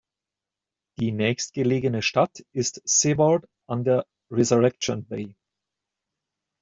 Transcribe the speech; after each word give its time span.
Die 0.99 1.11
nächstgelegene 1.11 2.01
Stadt 2.01 2.39
ist 2.53 2.81
Seward 2.85 3.47
an 3.67 3.83
der 3.83 4.07
Resurrection 4.31 5.05
Bay. 5.05 5.35